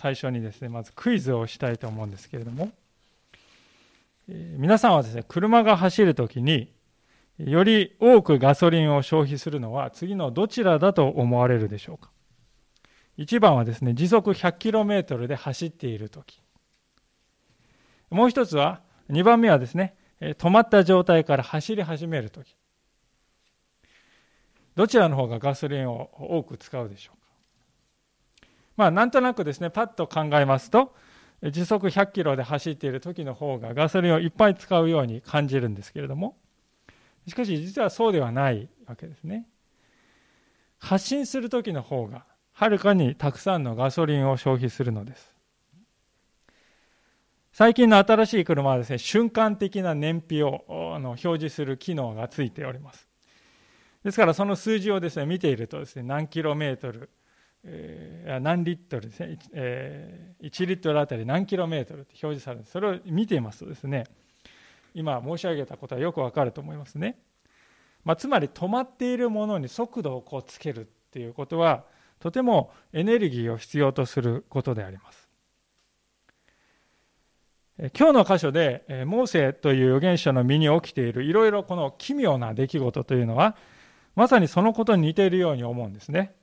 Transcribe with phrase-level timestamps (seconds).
[0.00, 2.70] 最初にですねまずクイズをしたいと思うんですけれども、
[4.28, 6.72] えー、皆さんはですね車が走るときに
[7.38, 12.10] より多くガソリンを消費するのは次のどちらだと思われるでしょうか
[13.18, 16.40] ？1番はですね時速 100km で走っているとき
[18.10, 22.54] もう一つは2番目はですね止まった状態から走り始めるとき
[24.76, 27.17] どちらの方がガソリンを多く使うでしょう？
[28.78, 30.94] まあなんとなくですねパッと考えますと
[31.42, 36.36] 時速100キロで走っている時の方がガソリンをいっぱい使うように感じるんですけれども
[37.26, 39.46] しかし実はそうではないわけですね。
[40.78, 45.34] 発進する時の方がはるかにたくさんのガソリンを消費するのです。
[47.52, 53.08] 最近の新しい車はですね瞬間的な燃費をあの表示する機能がついております。
[54.04, 57.10] ですからその数字をですね見ているとですね何キロメートル、
[57.64, 64.04] えー、何リットルですね、えー、1リットルあたり何キロメートルって表示されるそれを見ていますとですね
[64.94, 67.18] 今申し上げたことはよくわかると思いますね、
[68.04, 71.84] まあ、つまり止まっているものに速度をこうつけるっていうことは
[72.20, 75.28] とてもエネルギーを必要とすることであります。
[77.96, 83.56] 今日の箇所でモーセという預言者の身に起きているいろいろこの奇妙な出来事というのは
[84.16, 86.34] まさにそのことに似ているように思うんですね。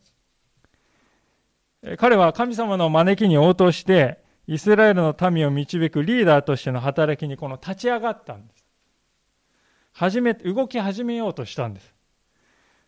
[1.97, 8.65] 彼は神様の招きに応答して、イスラエルの民を導くリーダーとしての働きにこの立ち上がったんです。
[9.93, 11.93] 始め、動き始めようとしたんです。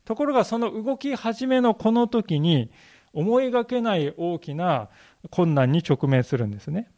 [0.03, 2.71] ところがその動き始めのこの時に
[3.13, 4.89] 思いがけない大きな
[5.29, 6.89] 困難に直面するんですね。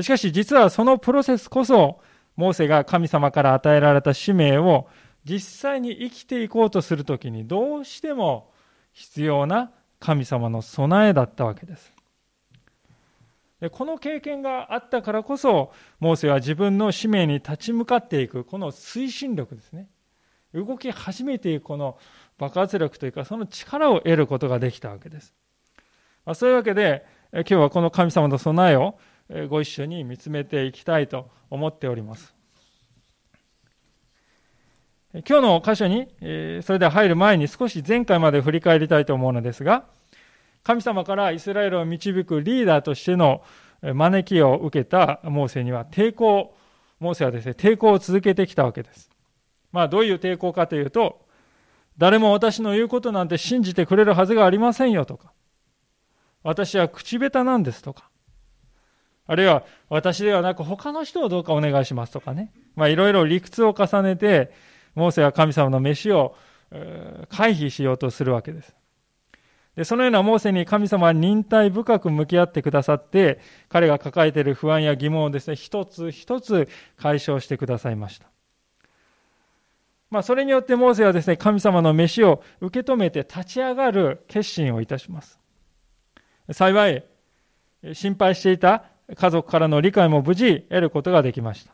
[0.00, 2.00] しかし実はそのプロセスこそ、
[2.34, 4.88] モーセが神様から与えられた使命を
[5.24, 8.50] 実際に生きていこうとするときにどうしても
[8.92, 9.70] 必要な
[10.02, 11.92] 神様の備えだったわけです。
[13.60, 19.88] でこの経験があったからこそ、モーセは自分の使命に立ち向かっていく、この推進力ですね。
[20.52, 21.96] 動き始めていくこの
[22.36, 25.32] 爆発力というか、その力を得ることができたわけです。
[26.24, 28.98] まあ、そういうわけで、今日はこの神様の備えを
[29.48, 32.34] ご一緒に見つめていきたいと思っております。
[35.14, 36.08] 今日の箇所に、
[36.62, 39.84] それでは入る前に少し前回まで振り返りたいと思うのですが、
[40.62, 43.42] 神様からイスラエルを導くリーダーとしての
[43.82, 46.54] 招きを受けたモーセには抵抗、
[46.98, 49.10] モーセはですね、抵抗を続けてきたわけです。
[49.70, 51.26] まあ、どういう抵抗かというと、
[51.98, 55.32] 誰も私の言うことなんて信じてくれるはずがありませんよとか、
[56.42, 58.08] 私は口下手なんですとか、
[59.26, 64.52] あるいは私ではなく他の人をどうかお願いしますとかね、まあ、いろいろ理屈を重ねて、
[64.94, 66.34] モーセは神様の飯を
[67.28, 68.74] 回避しようとするわけです。
[69.76, 78.26] でそのようなモーセに神様は忍耐深く向き合ってくださって、彼が抱えている不安や疑問をですね、一つ一つ解消してくださいました。
[80.10, 85.40] まあ、それによってモーセはですね、神様の飯を受け止めて立ち上がる決心をいたします。
[86.50, 87.04] 幸い、
[87.94, 88.84] 心配していた
[89.16, 91.72] 家族からの理解も無事得ることができました。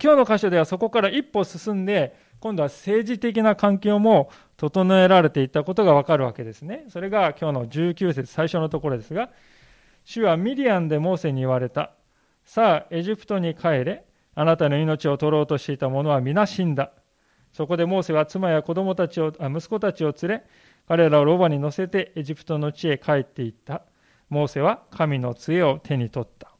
[0.00, 6.84] 今日の箇所ではそこから一歩進んで、今度は政治的な環境も整えられていったことがわかるわけですね。
[6.88, 9.30] それが今日の19節最初のところですが、
[10.04, 11.92] 主はミディアンでモーセに言われた。
[12.44, 14.04] さあ、エジプトに帰れ。
[14.34, 16.92] あなたの命を取ろうとしていた者は皆死んだ。
[17.52, 20.42] そこでモーセは妻や子供たちを、あ息子たちを連れ、
[20.88, 23.82] 彼らをロバに乗せてエジプトの地へ帰っていった。
[24.30, 26.51] モーセは神の杖を手に取った。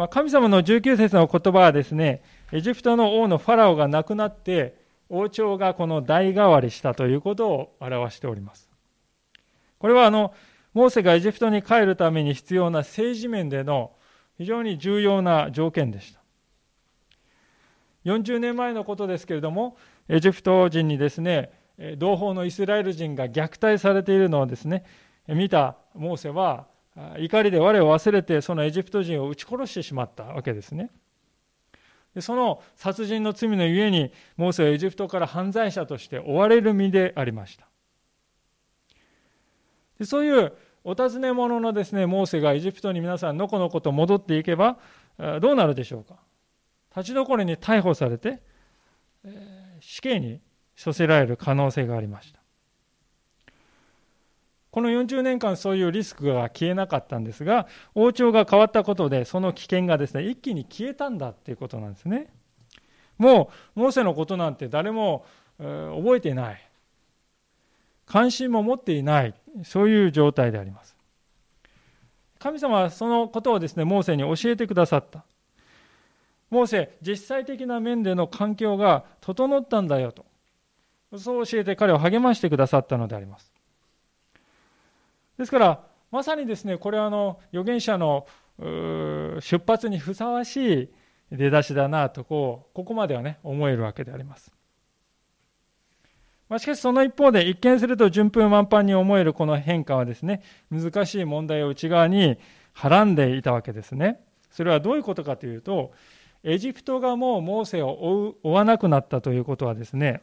[0.00, 4.74] まあ、神様の19節の言葉はですね、エジプトの王のファラオが亡くなって、
[5.10, 8.70] 王朝がこの代替わりしたということを表しております。
[9.78, 10.32] これはあの、
[10.72, 13.92] モーセがエジプトに帰るために必要な政治面での
[14.38, 16.20] 非常に重要な条件でした。
[18.06, 19.76] 40年前のことですけれども、
[20.08, 21.52] エジプト人にですね、
[21.98, 24.82] 同胞のイスラエル人が虐待されているのをですね、
[25.28, 26.69] 見たモーセは、
[27.18, 30.90] 怒りで我を忘れてそのエジプト人を撃ち殺してしまったわけですね。
[32.14, 37.68] でその殺人の罪のゆえにモーセはエジプトから犯罪者として追われる身でありました。
[39.98, 40.52] でそういう
[40.82, 44.78] お尋ね者のですねモーセがエジプトに皆さんのこのこと戻っていけば
[45.40, 46.16] どうなるでしょうか
[46.96, 48.42] 立ち残りに逮捕されて
[49.80, 50.40] 死刑に
[50.82, 52.39] 処せられる可能性がありました。
[54.70, 62.32] この40年間そういうリスクが消えなかったんですが、王朝が変わったことで、その危険がですね、一気に消えたんだっていうことなんですね。
[63.18, 65.24] もう、モーセのことなんて誰も、
[65.58, 66.70] 覚えていない。
[68.06, 69.34] 関心も持っていない、
[69.64, 70.96] そういう状態であります。
[72.38, 75.24] 神様はそのことをですね、モーセに教えてくださった。
[76.48, 80.24] モーセ、実際的な面での環境が整ったんだよと。
[81.18, 83.52] そう教えて彼を励ましてくださったのであります。
[85.40, 88.26] ですから、まさにですね、これはあの預言者の
[88.58, 90.88] 出発にふさわしい
[91.32, 94.52] 出だしだなとこう、ここまではね、思えるわけであります。
[96.50, 102.36] まあ、しかしその一方で、一見すると順風満帆に思えるこの変化はですね、難しい問題を内側に
[102.74, 104.20] はらんでいたわけですね。
[104.50, 105.94] それはどういうことかというと、
[106.44, 110.20] エジプトがもうモーセを追追わなくなったということはですね、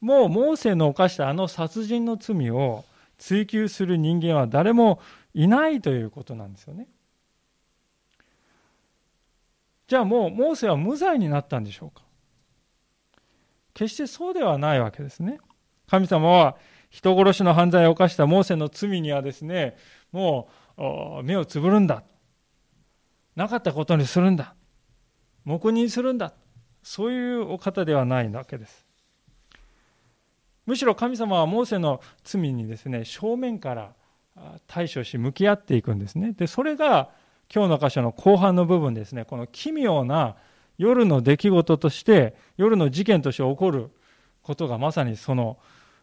[0.00, 2.84] もうモーセの犯したあの殺人の罪を
[3.20, 4.98] 追及する人間は誰も
[5.34, 6.88] いないということなんですよね。
[9.86, 12.02] じゃあもうモーセは無罪になったんでしょうか？
[13.74, 15.38] 決してそうではないわけですね。
[15.86, 16.56] 神様は
[16.88, 19.76] 人殺しの犯罪を犯したモーセの罪にはですね、
[20.12, 22.02] もう目をつぶるんだ。
[23.36, 24.54] なかったことにするんだ。
[25.44, 26.32] 黙認するんだ。
[26.82, 28.86] そういうお方ではないわけです。
[30.70, 33.92] むしろ神様はモーセの罪にですね正面から
[34.68, 36.32] 対処し向き合っていくんですね。
[36.32, 37.10] でそれが
[37.52, 39.24] 今日の箇所の後半の部分ですね。
[39.24, 40.36] この奇妙な
[40.78, 43.90] 夜の出来事として夜の事件として起こる
[44.42, 45.58] ことがまさにその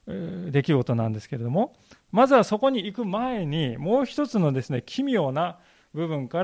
[0.05, 1.73] 出来事なんですけれども
[2.11, 5.59] まずはそこに行く前にもう一つのですね奇妙な
[5.93, 6.43] 部分か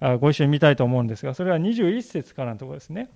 [0.00, 3.10] らご一緒に見たいと思うんですがそれは21節からのところですね。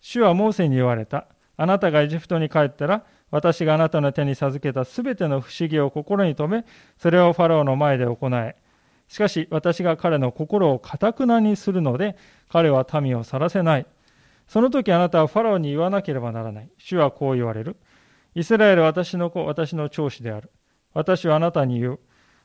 [0.00, 1.26] 主はモーセに言われた。
[1.56, 6.66] あなたがエジプトに帰ったら私があなたの手に授けたすべての不思議を心に留め、
[6.98, 8.56] それをファラオの前で行え。
[9.08, 12.16] しかし私が彼の心をかたくなにするので、
[12.50, 13.86] 彼は民を去らせない。
[14.46, 16.70] その時あなたはファラオに言わなければならない。
[16.76, 17.78] 主はこう言われる。
[18.34, 20.50] イスラエル私の子、私の長子である。
[20.92, 22.00] 私はあなたに言う。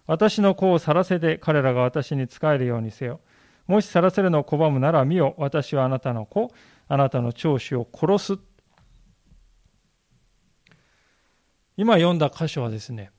[0.06, 3.19] 私の子を去らせて彼らが私に仕えるようにせよ。
[3.68, 5.36] もし去らせるのを拒むなら見よ。
[5.38, 6.50] 私はあなたの子、
[6.88, 8.39] あなたの長子を殺す。
[11.77, 13.12] 今読んだ箇所はですね、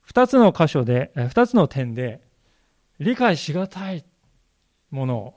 [0.00, 2.20] 二つの箇所で、二つの点で
[2.98, 4.04] 理解しがたい
[4.90, 5.34] ものを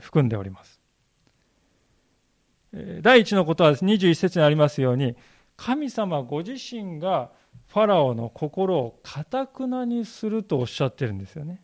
[0.00, 0.80] 含んでおります。
[3.00, 5.16] 第一のことは21節にありますように、
[5.56, 7.30] 神様ご自身が
[7.68, 11.62] ファラオの心をかたくなにするとおっしゃってるんですよね。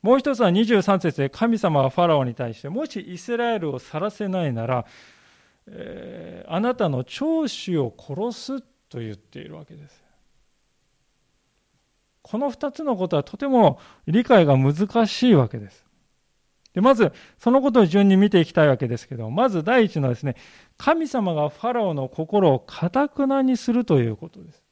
[0.00, 4.86] もう一つは23節で神様はファラオに対して、もしイスラエルを去らせないなら、
[5.66, 10.04] え、あなたの長子を殺すと言っているわけです。
[12.22, 15.84] この2つのことはとても理解が難しいわけです。
[16.72, 20.34] でまず、そのことを順に見ていきたいわけですけど、まず第一のですね、
[20.76, 24.64] 神様がファラオの心をかたくなにするということです。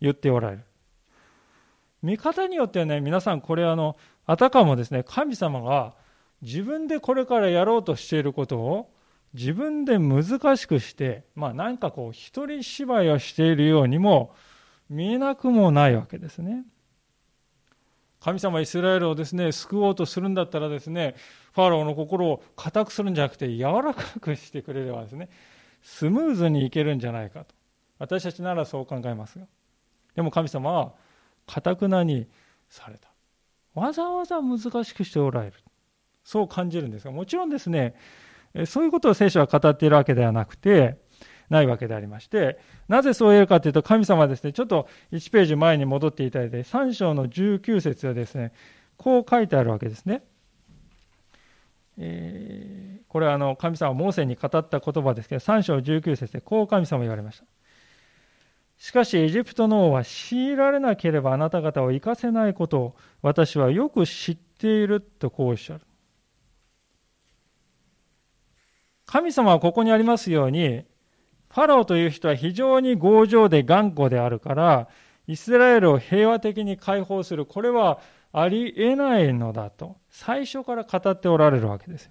[0.00, 0.64] 言っておられる。
[2.02, 3.96] 見方によってはね、皆さんこれあの、
[4.26, 5.94] あたかもですね、神様が
[6.42, 8.93] 自分でこれからやろうとしていることを
[9.34, 14.34] 自分で難しくして、まあ、なんかこう一人芝居をしているようにも
[14.88, 16.64] 見えなくもないわけですね。
[18.20, 21.14] 神様イスラエルをですね救おうとするんだったらですね
[21.52, 25.28] ファラオの心を固くするんじゃなくて柔らかくしてくれればですね
[25.82, 27.54] スムーズにいけるんじゃないかと。
[27.98, 29.46] 私たちならそう考えますが。
[30.14, 30.94] でも神様は
[31.46, 32.26] かたくなに
[32.70, 33.08] された。
[33.74, 35.54] わざわざ難しくしておられる。
[36.22, 37.94] そう感じるんですがもちろんですね
[38.66, 40.96] そういうことを聖書は語っているわけではなくて、
[41.50, 42.58] ないわけでありまして、
[42.88, 48.52] なぜそう言えるかというと、神様はですね、ちょっと1ページ前に戻っていただいて、3章の19節はですね、
[48.96, 50.22] こう書いてあるわけですね。
[51.96, 57.44] えー、これはあの神様はモーセに語った言葉ですけど、3章19節でこう神様言われました。
[58.78, 65.80] しかしエジプトの王は強いられなければあなた方を生かせないことを私はよく知っているとこうおっしゃる。
[69.14, 70.82] 神様はここにありますように、
[71.48, 74.88] ファラオという人は非常に強情で頑固であるから、
[75.28, 78.00] イスラエルを平和的に解放する、これは
[78.32, 82.10] ありえないのだと、最初から語っておられるわけですよ。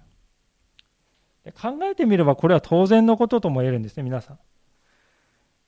[1.60, 4.38] 考えてみればこれは当然のこととも言えるんですね、皆さん。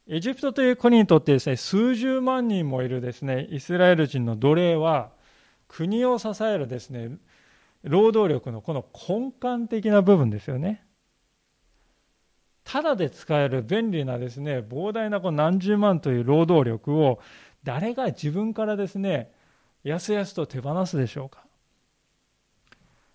[0.09, 5.11] エジプトという国にとってですね、数十万人もいるですね、イスラエル人の奴隷は、
[5.69, 7.19] 国を支えるですね、
[7.83, 10.86] 労働力のこの根幹的な部分ですよね。
[12.67, 17.21] ただで使える便利なですね、膨大なこの何十万という労働力を
[17.63, 19.31] 誰が自分からですね、
[19.85, 21.45] やすやすと手放すでしょうか。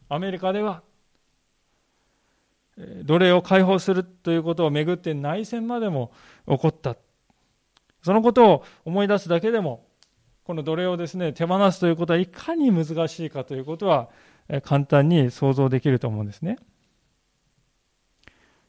[0.07, 0.83] アメリカでは、
[3.03, 6.13] 奴隷を解放するということをめぐって内戦までも
[6.47, 6.95] 起こった。
[8.03, 9.85] そのことを思い出すだけでも、
[10.45, 14.09] この奴隷をですね、手放すということはいかに難しいかということは
[14.63, 16.57] 簡単に想像できると思うんですね。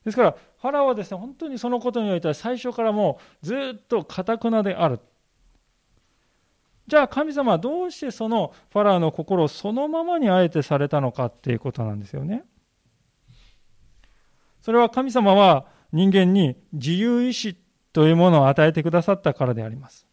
[0.05, 5.01] ですから、ファラオはですね、本当にそのことにおいては最初からもうずっとかたくなである。
[6.87, 12.45] じゃあ神様はどうしてそのファラオの心をそのままにあえてされたのかっていうことなんですよね。
[14.61, 17.57] それは神様は人間に自由意志
[17.93, 20.07] というものを与えてくださったからであります。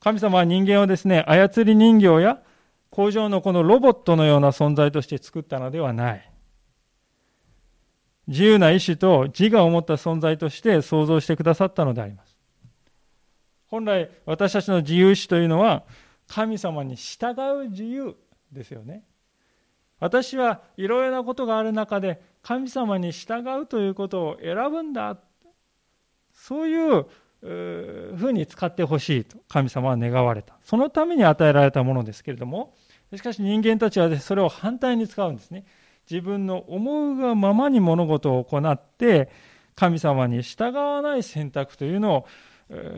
[0.00, 2.42] 神様は人間をですね、操り人形や
[2.90, 6.29] 工場のこのロボットのような存在として作ったのではない。
[8.30, 12.36] 自由な意志と自我を持った存在として創造してくださったのであります。
[13.66, 15.82] 本来私たちの自由意志というのは
[16.28, 17.34] 神様に従
[17.64, 18.14] う自由
[18.52, 19.02] ですよね。
[19.98, 25.18] 私はいろいろなことがある中で神様に従うということを選ぶんだ。
[26.32, 27.06] そういう
[27.42, 30.54] ふうに使ってほしいと神様は願われた。
[30.62, 32.74] そのために与えられたものですけれども、
[33.12, 35.64] しかし人間たちはそれを反対に使うんですね。
[36.10, 39.30] 自分の思うがままに物事を行って
[39.76, 42.26] 神様に従わない選択というのを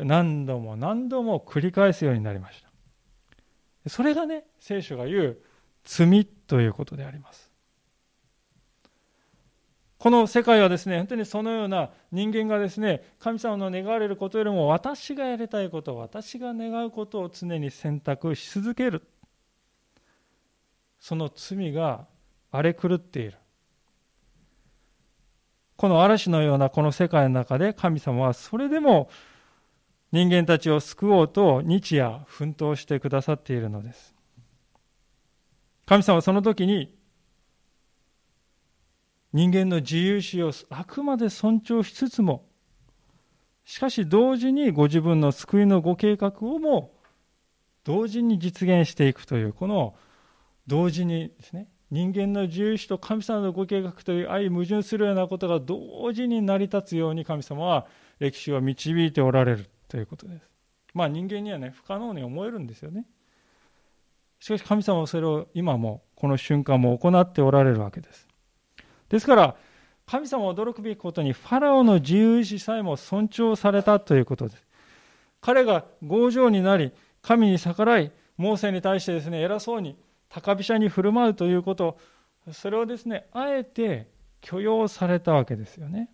[0.05, 3.89] 何度も何度も繰り返すようになりました。
[3.89, 5.39] それがね、聖書が言う
[5.85, 7.51] 罪ということであります。
[9.99, 19.03] この世界はですね、本当にそのような人間がですね、神様の願われることよりも私がやりたいこと、私が願うことを常に選択し続ける。
[20.99, 22.07] その罪が
[22.53, 23.35] 荒れ狂っている。
[25.77, 29.11] この嵐のようなこの世界の中で神様はそれでも
[30.13, 34.15] 人間たちを救おうと日夜奮闘してくださっているのです。
[35.87, 36.95] 神様はその時に
[39.33, 42.45] 人間の自由視をあくまで尊重しつつも
[43.65, 46.93] しかし同時にご自分の救いのご計画をも
[47.85, 49.95] 同時に実現していくというこの
[50.67, 57.87] 同時にですね人間の自由意志と神様のご計画という相矛盾するようなことが同時に成り立つように神様は
[58.19, 60.49] 歴史を導いておられるということです。
[60.95, 63.05] まあ人間にはね、不可能に思えるんですよね。
[64.41, 68.27] しかし神様はそれを今もこの瞬間も行っておられるわけです。
[69.11, 69.57] ですから
[70.07, 74.67] 神様は驚くべきことにファラオの自由意志さえも尊重されたということです。
[75.43, 79.95] 彼が強情になり神に逆らいモーセに対してですね偉そうに
[80.33, 81.99] 高飛車に振る舞うということ
[82.53, 84.11] それをですねあえて
[84.41, 86.11] 許容されたわけですよね。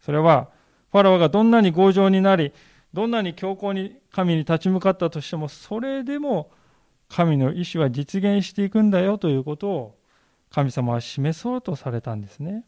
[0.00, 0.48] それは
[0.92, 2.52] ファラオがどんなに強情になり
[2.92, 6.50] どんなに強硬に神に立ち向かったとしてもそれでも
[7.08, 9.98] 神の意志は実現していくんだよということを
[10.50, 12.64] 神様は示そうとされたんですね。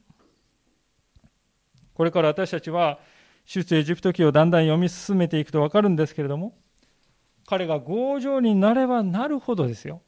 [1.95, 2.99] これから私たちは
[3.47, 6.55] 出エジプト記をだんだん読み進めていくと分かるんですけれども
[7.49, 10.03] 彼が強情になればなるほどですよ。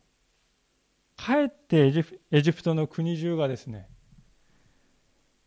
[1.17, 1.91] かえって
[2.31, 3.89] エジプトの国中がですね、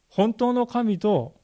[0.08, 1.40] 本当の神と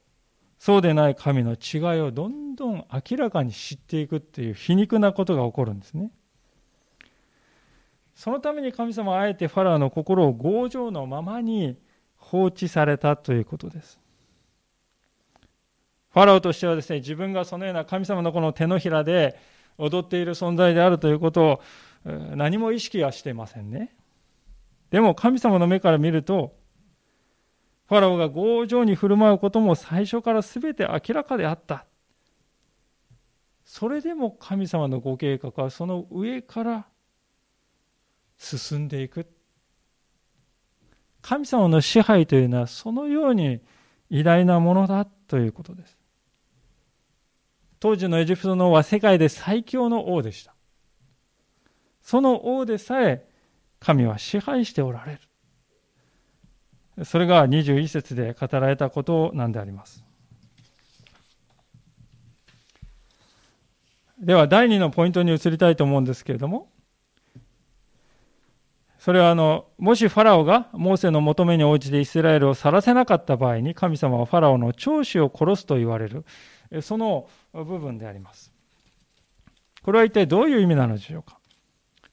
[0.57, 6.11] そうでない神の違いをどんどん明らかに知っていくっていう皮肉なことが起こるんですね。
[8.15, 11.77] そのために神様はあえてファラオの心を強情のままに
[12.17, 13.99] 放置されたということです。
[16.11, 19.37] ファラオとしてはですね、自分がそのような神様のこの手のひらで
[19.79, 21.61] 踊っている存在であるということを
[22.35, 23.95] 何も意識はしてませんね。
[24.91, 26.55] でも神様の目から見ると、
[27.87, 31.85] ファラオが強情に振る舞うことも最初から全て明らかであった。
[33.65, 36.87] それでも神様のご計画はその上から
[38.37, 39.27] 進んでいく。
[41.21, 43.61] 神様の支配というのはそのように
[44.09, 45.98] 偉大なものだということです。
[47.79, 50.53] 当時のエジプトの王は世界で最強の王でした。
[52.01, 53.27] その王でさえ
[53.79, 55.19] 神は支配しておられ
[56.97, 57.05] る。
[57.05, 60.03] それが21節で語られたことなんであります。
[64.19, 66.69] では第2のポイントに移りたいと思うんですけれども、
[68.97, 76.25] それはあの、もしファラオがモーセの求めに応じてイスラエルを去らせなかった場合に神様はファラオの長子を殺すと言われる。
[76.81, 78.53] その部分であります。
[79.81, 81.39] これは一体どういう意味なのでしょうか？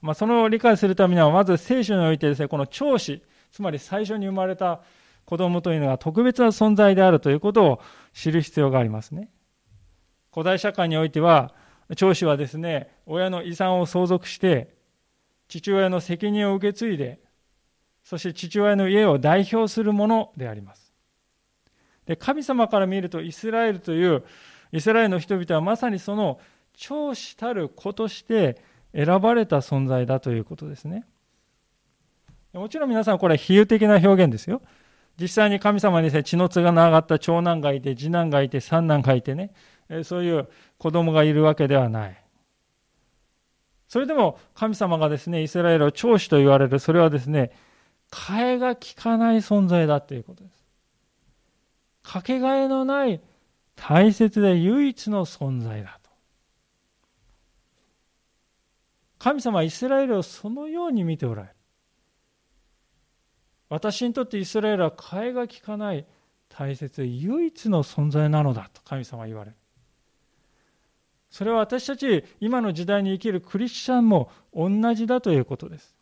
[0.00, 4.82] まあ、その理解するためには、まず聖書においてですね、この長子、つまり最初に生まれた
[5.24, 7.80] 子供というのが特別な存在であるということを
[8.12, 9.30] 知る必要がありますね。
[10.32, 11.54] 古代社会においては、
[11.96, 14.74] 長子はですね、親の遺産を相続して、
[15.48, 17.20] 父親の責任を受け継いで、
[18.04, 20.92] そして父親の家を代表するものであります。
[22.06, 24.24] で神様から見るとイスラエルという
[24.76, 26.38] イスラエルの人々はまさにその
[26.74, 28.62] 長子たる子として
[28.94, 31.04] 選ばれた存在だということですね。
[32.52, 34.62] もちろん皆さんこれは比喩的な表現ですよ。
[35.18, 39.52] 実際に神様にですね、血のつがながった長男がいて、次男がいて、三男がいてね、
[40.04, 42.22] そういう子供がいるわけではない。
[43.88, 47.50] それでも神様がですね、イスラエルを長子と言われる、それはですね、
[48.10, 50.64] 替えが利かない存在だということです。
[52.02, 53.20] かけがえのない
[53.76, 56.10] 大切で唯一の存在だと。
[59.18, 61.54] 神様はイスラエルをそのように見ておられる。
[63.68, 66.06] 私にとってイスラエルは替えが利かない
[66.48, 69.56] 大切で唯一の存在なのだと神様は言われる。
[71.30, 75.94] それは私たち今の時代に生きるクリスチャンも同じだということです。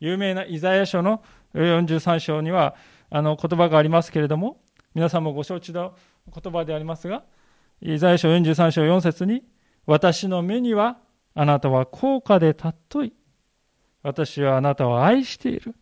[0.00, 1.22] 有名なイザヤ書の
[1.54, 2.74] 43章には
[3.08, 4.60] あの言葉がありますけれども、
[4.94, 5.94] 皆さんもご承知の
[6.32, 7.24] 言葉でありますが、
[7.80, 9.42] イザヤ書43章4節に、
[9.86, 10.98] 私の目には
[11.34, 13.12] あなたは高価で尊い。
[14.02, 15.74] 私はあなたを愛している。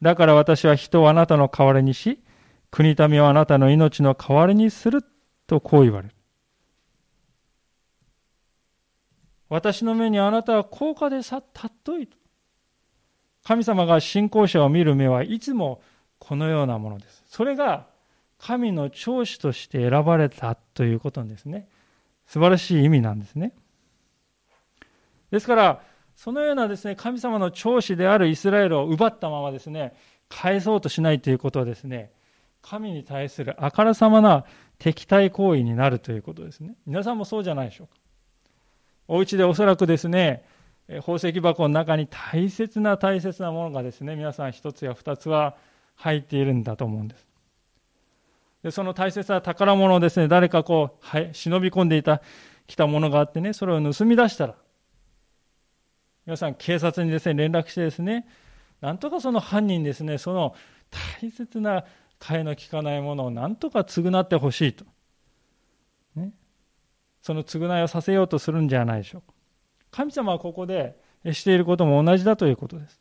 [0.00, 2.20] だから私は人をあなたの代わりにし、
[2.70, 5.04] 国民をあなたの命の代わりにする
[5.46, 6.14] とこう言われる。
[9.48, 12.08] 私の目にあなたは高価でさ尊い。
[13.42, 15.82] 神様が信仰者を見る目はいつも
[16.18, 17.24] このようなものです。
[17.26, 17.89] それが
[18.40, 21.68] 神の長子として選ばれたということですね。
[22.26, 23.52] 素晴らしい意味なんですね。
[25.30, 25.82] ですから、
[26.16, 29.94] そのようなですね、神様の長子であるイスラエルを奪ったままですね、
[30.28, 32.12] 返そうとしないということはですね、
[32.62, 34.44] 神に対するあからさまな
[34.78, 36.74] 敵対行為になるということですね。
[36.86, 37.94] 皆さんもそうじゃないでしょうか。
[39.08, 40.44] お家でおそらくですね、
[40.88, 45.56] 宝石箱の中に大切な大切なものがですね、皆さん一つや二つは
[45.94, 47.29] 入っているんだと思うんです。
[48.62, 52.20] でその大切な宝物をですね、誰かこう、はい、忍び込んでいた、
[52.66, 54.54] 来たものがあってね、それを盗み出したら、
[56.26, 58.26] 皆さん警察にですね、連絡してですね、
[58.80, 60.54] なんとかその犯人ですね、その
[61.20, 61.84] 大切な
[62.18, 64.84] 替えの利かないものをなんとか償ってほしいと。
[66.14, 66.32] ね。
[67.22, 69.34] その償いをさせようとするんじゃないでしょうか。
[69.90, 70.96] 神様はここで
[71.32, 73.00] していることも同じだということです。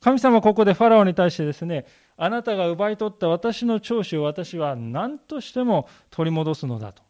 [0.00, 7.02] 神様はここでファラオに対してですね、あなたが奪い取った私の長子を私は何としても取り戻すのだと。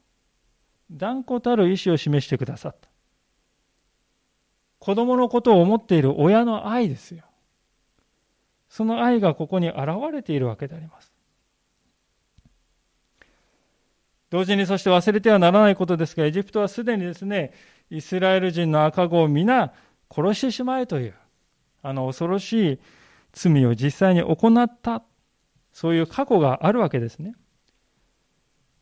[0.91, 2.89] 断固たる意志を示してくださった。
[4.79, 7.25] 子供のことを思っている親の愛ですよ。
[8.69, 9.79] その愛がここに現
[10.13, 11.13] れているわけであります。
[14.31, 17.53] 同時にそして忘れてはならないことですが、エジプトはすでにですね、
[17.91, 19.75] イスラエル人の赤子を皆
[20.11, 21.15] 殺してしまえという、
[21.83, 22.79] あの恐ろしい
[23.33, 25.03] 罪を実際に行った、
[25.73, 27.35] そういう過去があるわけですね。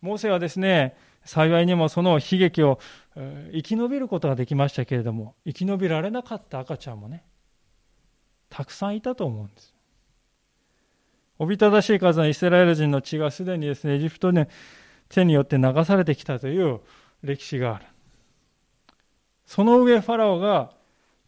[0.01, 2.79] モーセはですね、幸いにもその悲劇を
[3.15, 7.25] 生き延びることができましたけれども、生き延びられなかった赤ちゃんもね、
[8.49, 9.75] たくさんいたと思うんです。
[11.39, 14.49] おびただしい数のイスラエル人の血がすでにですね、エジプトで
[15.09, 16.81] 手によって流されてきたという
[17.23, 17.87] 歴史がある。
[19.47, 20.73] その上、ファラオが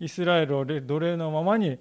[0.01, 1.79] イスラエルを奴隷のままに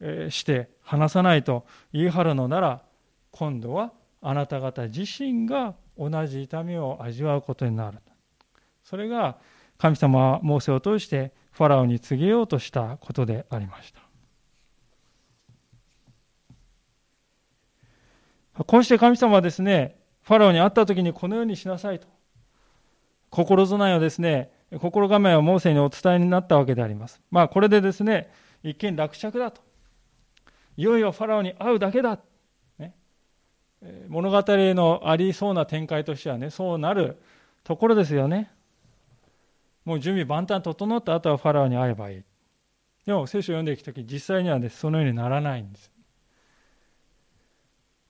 [0.00, 2.82] して離さないと言い張るのなら、
[3.30, 7.98] 今度はあなた方自身が同じ痛みを味わうことになる。
[8.82, 9.38] それが
[9.78, 14.00] 神様はモーセを通してファラオに告げようとしたことでありました。
[18.64, 22.08] こうして神様はですね、ファラオに会った時にこのようにしなさいと。
[23.28, 27.20] 心備えをですね、心構えをモーセにお伝えになったわけであります。
[27.30, 28.32] まあこれでですね、
[28.62, 29.65] 一見落着だと。
[30.76, 32.18] いよいよファラオに会うだけだ。
[32.78, 32.94] ね
[34.08, 37.20] 物語のありそうな展開としてはね、そうなる
[37.64, 38.50] ところですよね。
[39.84, 42.22] もう準備万端整った後はファラオに会えばいい。
[43.06, 45.92] でも聖書を読んでいくとき、実際にはね、そのようにならないんです。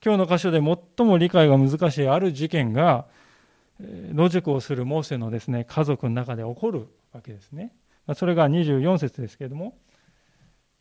[0.03, 3.05] 今日の箇所で最も理解が難しいある事件が、
[3.79, 7.75] 野宿をするモーセのですね、家族の中で起こるわけですね。
[8.15, 9.77] それが24節ですけれども、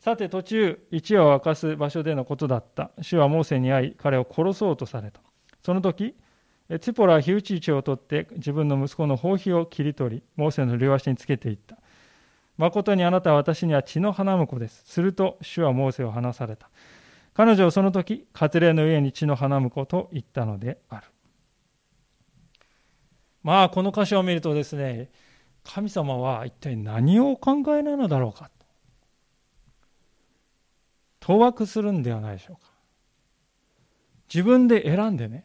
[0.07, 2.93] さて途中、一夜を明かす場所でのことだった。
[3.03, 5.21] 主はモーセに会い、彼を殺そうとされた。
[5.65, 6.15] その時、
[6.81, 11.77] ツポラは火打ち石を取って自分の息子の包皮を切り取り、モーセの両足につけていった。
[12.57, 14.85] 誠にあなたは私には血の花婿です。
[14.87, 16.71] すると主はモーセを離された。
[17.35, 21.09] 彼女はその時、割礼の上に血の花婿と言ったのである。
[23.43, 25.11] まあ、この箇所を見るとですね、
[25.65, 28.51] 神様は一体何をお考えなのだろうか。
[31.27, 32.71] 当惑するんではないでしょうか。
[34.33, 35.45] 自分で選んでね、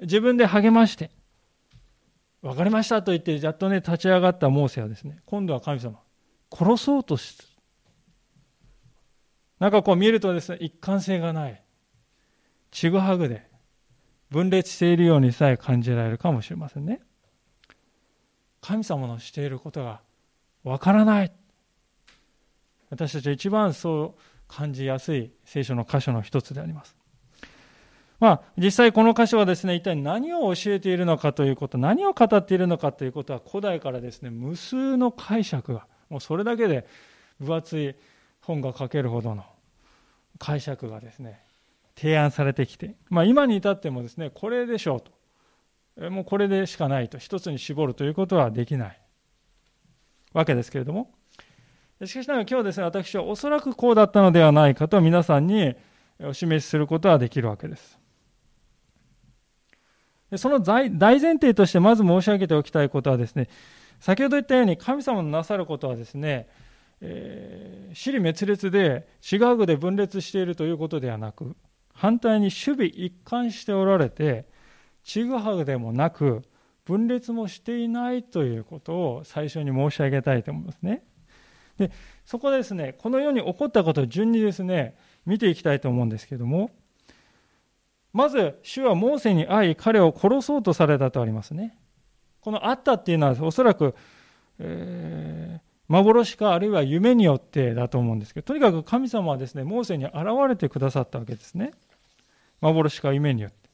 [0.00, 1.12] 自分で励まして、
[2.42, 6.00] 分かりましたと言って、やっとね、立ち上がったモーセはですね、今度は神様、
[6.52, 7.44] 殺そうとして
[9.60, 11.62] なんかこう見るとですね、一貫性がない。
[12.72, 13.48] ちぐはぐで、
[14.30, 17.02] 分裂しているようにさえ感じられるかもしれませんね。
[18.60, 20.00] 神様のしていることが
[20.64, 21.32] わからない。
[22.90, 26.96] 私たちは一番そう感じやすい聖書の箇所の一つであります。
[28.18, 36.86] まあ、実際この箇所はですね、一体何を教えているのかということ、何を語っているのかということは古代からですね、無数の解釈が、もうそれだけで
[37.40, 37.94] 分厚い
[38.40, 39.44] 本が書けるほどの
[40.38, 41.42] 解釈がですね、
[41.94, 46.10] 提案されてきて、まあ、今に至ってもですね、これでしょうと。
[46.10, 49.00] もうこれでしかないと、一つに絞るということはできない
[50.32, 51.10] わけですけれども、
[52.04, 55.74] しかしながら今日ですね、私はおそらくこうだったのではないかと皆さんに
[56.20, 57.98] お示しすることはできるわけです。
[60.36, 63.48] その大前提としてまず申し上げておきたいことはですね、
[64.00, 66.48] 先ほど言ったように神様のなさることはですね、
[67.00, 71.56] えー、死に滅裂で違う具で分裂しているということではなく
[71.92, 74.46] 反対に守備一貫しておられて
[75.04, 76.42] ちぐはぐでもなく
[76.84, 81.04] 分裂もしていないということを最初に申し上げたいと思いますね。
[81.78, 81.90] で
[82.24, 86.70] そこでですねこの世に起こったことを順にですね見ていきたいと思うんですけども
[88.12, 91.78] まず主はモーセに会い彼を殺そうとされたとありますね。
[92.40, 93.94] この「あった」っていうのはおそらく、
[94.58, 100.14] えー、幻かあるいは夢によってだと思うんですけどとにかく神様はですねモーセに現
[100.48, 101.72] れてくださったわけですね
[102.60, 103.68] 幻か夢によって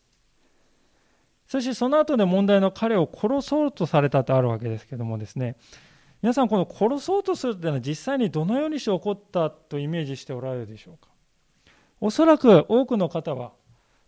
[1.47, 5.57] そしてその後で問題の彼を殺そうとされたとあるわけですけどもですね
[6.23, 11.09] 皆さんこの殺そうとするというのは実際にどのようにして起こったとイメージしておられるでしょうか？
[12.01, 13.53] おそらく多くの方は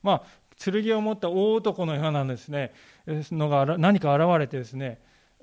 [0.00, 0.22] まあ
[0.56, 2.72] 剣を持った大男のようなですね
[3.06, 5.00] のが何か現れてですね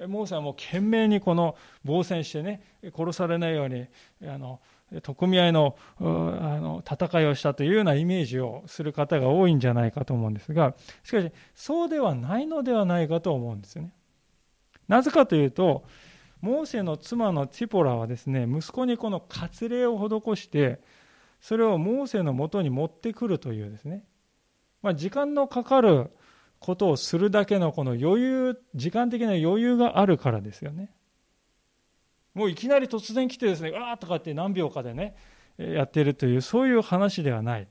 [0.07, 2.61] モーセはもう懸命にこの防戦してね
[2.95, 3.87] 殺されないように
[4.23, 4.61] あの
[5.03, 13.91] 取組合のあの戦いをしたというようなイメージをする方が多いんじゃないかと思うんですがしかしそうではないのではないかと思うんですよね。
[14.87, 15.83] なぜかというと
[16.41, 20.81] モーセの妻のチポラはですね息子にこの割礼を施して
[21.39, 24.03] それをモーセのもとに持ってくるというですね、
[24.81, 26.11] まあ、時間のかかる
[26.61, 30.93] ことをするだけのこの余裕、時間的な余裕があるからですよね。
[32.35, 35.15] もういきなり突然来てですね、わーとかって何秒かでね、
[35.57, 37.67] やってるという、そういう話ではない。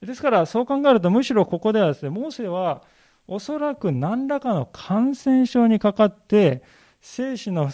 [0.00, 2.84] ですから、そう考えると、むしろここではですね、モーセは
[3.26, 6.62] おそらく何らかの感染症にかかって、
[7.00, 7.70] 生死の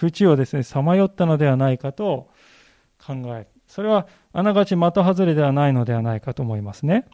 [0.00, 2.28] 淵をですね、さまよったのではないかと
[3.04, 3.46] 考える。
[3.66, 7.06] それはあながち的外れではないのではないかと思いますね。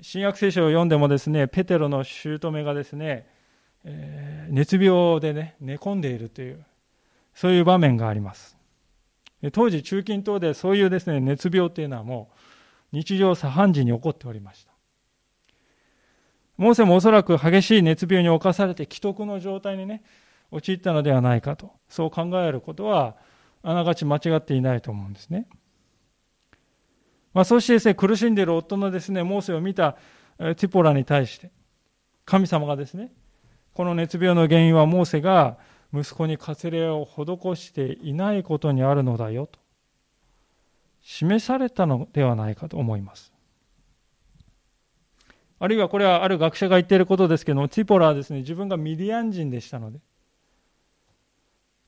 [0.00, 3.28] 新約聖書を読んでもですね、ペテロの姑がですね、
[3.84, 6.64] えー、熱病でね、寝込んでいるという、
[7.34, 8.56] そういう場面があります。
[9.52, 12.30] 当時、中近東でそういうですね、熱病っていうのはも
[12.92, 14.75] う日常茶飯事に起こっておりました。
[16.56, 20.02] モーセもおそらく激しい熱病に侵されて既得の状態にね、
[20.50, 23.16] 陥ったのではないかと、そう考えることは、
[23.62, 25.48] あながち間違っていないと思うんですね。
[27.34, 29.96] まあ、そしてですね、苦しんでいる夫のですね、モーセを見た
[30.38, 31.50] ティポラに対して、
[32.24, 33.12] 神様がですね、
[33.74, 35.58] この熱病の原因はモーセが
[35.92, 39.58] 息子に割礼を施していないことにあるのだよと、
[41.02, 43.35] 示されたのではないかと思います。
[45.58, 50.00] あるいはこれはある学者が言っていることですけども、ティポラはですね、自分がミディアン人でしたので、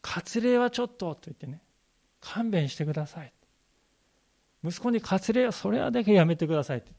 [0.02, 1.60] 割礼はちょっとと言ってね、
[2.20, 3.32] 勘弁してください。
[4.64, 6.92] 息子に割礼はそれはだけやめてくださいって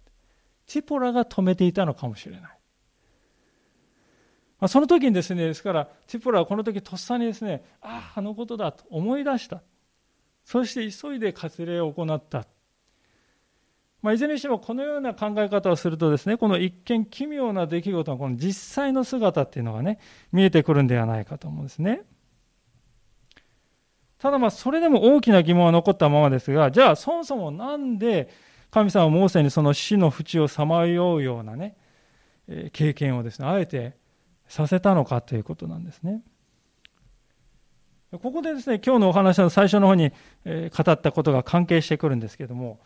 [0.69, 2.59] チポラが止めていたのかもしれない。
[4.59, 9.63] まあ、その時にですね、ですから、チポラはこの時とっさにですね、ああ、あのことだと思い出した。
[10.43, 12.45] そして急いで割礼を行った。
[14.01, 19.99] まあ、いずれにしてもこのような考え方をするとですね、この一見奇妙な出来事のこの実際の姿っていうのがね、
[20.31, 22.03] 見えてくるんではないかと思うんですね。
[24.19, 28.29] ただまあそれでも大きな疑問は残ったままですが、じゃあそもそもなんで
[28.71, 31.75] 神様はモーセにその死の淵をさまようようなね、
[32.71, 33.97] 経験をですね、あえて
[34.47, 36.21] させたのかということなんですね。
[38.11, 40.11] ここでですね、今日のお話の最初の方に
[40.45, 42.79] 語ったことが関係してくるんですけども、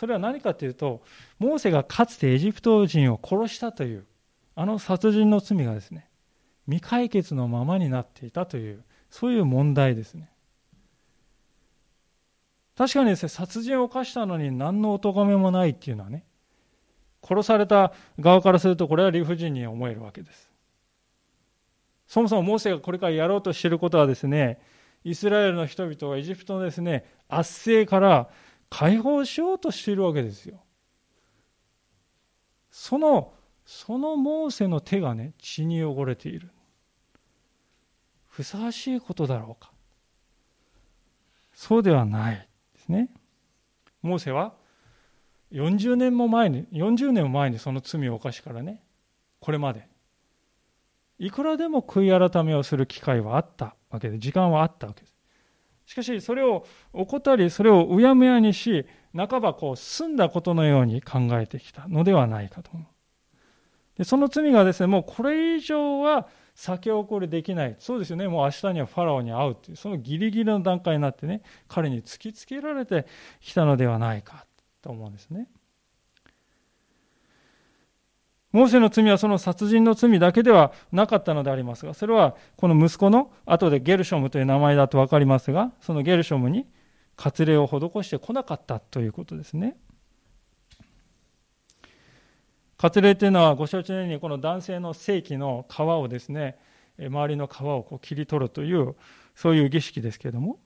[0.00, 1.02] それは何かというと、
[1.38, 4.06] モーセがかつてエジプト人を殺したという、
[4.54, 6.08] あの殺人の罪がですね、
[6.64, 10.30] 未解決のままになっていたという、そういう問題ですね。
[12.78, 16.24] 確かにですね、殺人を犯したのに何のお咎めもないっていうのはね、
[17.22, 20.50] 殺された側からするとこれは理不尽に思えるわけです。
[22.06, 24.62] そもそもモーセがこれからやろうとしていることはですね、
[25.04, 28.30] イスラエルの人々はエジプトのですね、圧政から
[28.70, 30.60] 解放しようとしているわけですよ。
[32.70, 33.34] その、
[33.66, 36.50] そのモーセの手がね、血に汚れている。
[38.28, 39.70] ふさわしいことだろうか。
[41.52, 43.10] そうではないですね。
[44.02, 44.54] モーセは
[45.52, 48.82] 40年も前に、40年も前にその罪を犯しからね、
[49.40, 49.88] これまで。
[51.18, 55.19] いくらでも悔い改めをする機会はあったわけで、時間はあったわけです。
[55.90, 62.86] しかし、それを怠り、それをうやむやにし、半ばこう、済んだことのように考えてきたのではないかと思う。
[63.98, 67.74] でその罪がですね、もうこれ以上は先送りできない。
[67.80, 73.06] そうですよね、もう明日にはファラオに会うっていう、そのギリギリの段階になってね、彼に突きつけられて
[73.40, 74.46] きたのではないか
[74.82, 75.48] と思うんですね。
[78.52, 86.66] モーセの罪はその殺人の罪だけではなかったのでありますが、それはこの息子の後でゲルショムという名前だと分かりますが、そのゲルショムに
[87.16, 89.76] 割礼を施してこなかったということですね。
[92.76, 96.58] 割礼というのはご承知のようにこの男性の性器の皮をですね、
[96.98, 98.96] 周りの皮をこう切り取るという、
[99.36, 100.58] そういう儀式ですけれども、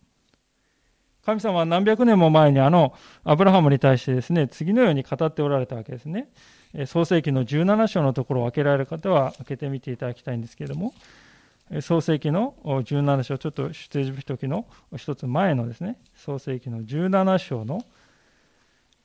[1.25, 6.29] 神様は何百年も前にあのアブラハムに対してですね、次のように語っておられたわけですね。
[6.87, 10.93] 創世記の17章のところを開けられる方は開けてみていただきたいんですけれども、
[11.81, 17.85] 創世記の17章、ちょっと出エジプト記の一つ前のですね、創世記の17章の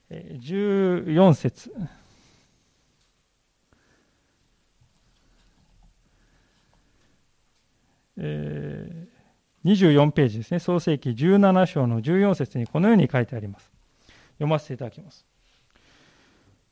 [0.09, 1.71] 14節
[8.21, 8.98] えー、
[9.65, 13.71] 24ページですね、創世記17章の14節にこのように書いてあります。
[14.33, 15.25] 読ませていただきます。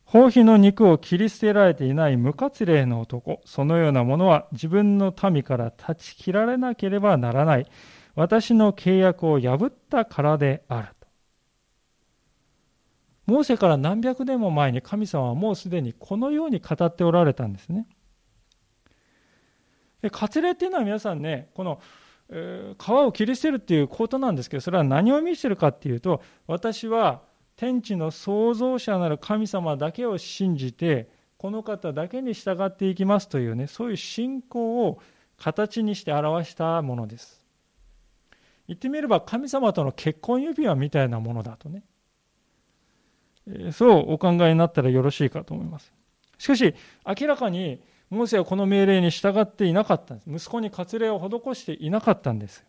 [0.06, 7.70] 包皮の肉を切り捨てられていない無活霊の男、そのようなものは自分の民から断ち切られなければならない。
[8.16, 11.08] 私の契約を破ったからであると。
[13.26, 17.86] モーセから何百年も前に神様はもうすでにこのように語っておられたんですね。
[20.02, 21.82] で割礼っていうのは皆さんね、この、
[22.30, 27.22] 皮を切り捨てるっていうことなんですけど、それは何を意味してるかっていうと、私は
[27.56, 35.02] 天地の創造者なる神様だけを信じてこの方だけに従っていきますというねそういう信仰を
[35.38, 37.44] 形にして表したものです。
[38.68, 41.84] 言ってみれば神様との結婚指輪みたいなものだとね。
[43.72, 45.94] そうお考えになったらよろしいかと思います。
[46.38, 46.76] しかし
[47.20, 47.80] 明らかに
[48.10, 52.64] モーセはこの命令に従っていなかったんです息子に割礼を施していなかったんです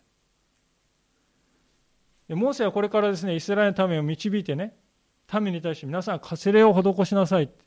[2.35, 4.75] モーセはこれからですね、イスラエルの民を導いてね、
[5.33, 7.65] 民に対して皆さん、割礼を施しなさいって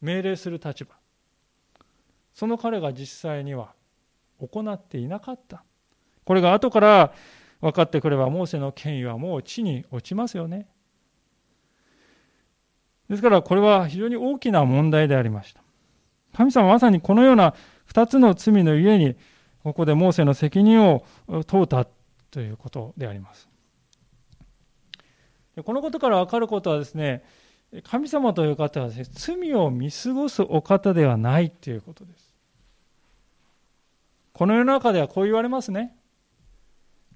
[0.00, 0.94] 命令する立場。
[2.32, 3.72] その彼が実際には
[4.38, 5.64] 行っていなかった。
[6.24, 7.12] これが後から
[7.60, 10.68] 分かってくれば、モーセの権威はもう地に落ちますよね。
[13.08, 15.65] ですから、これは非常に大きな問題でありました。
[16.36, 17.54] 神様はまさにこのような
[17.90, 19.16] 2つの罪のゆえに、
[19.62, 21.04] ここでモーセの責任を
[21.46, 21.86] 問うた
[22.30, 23.48] ということであります。
[25.64, 27.24] このことから分かることはですね、
[27.84, 32.34] 神様という方はですね、罪を見過ごすお方ではないということです。
[34.34, 35.96] この世の中ではこう言われますね。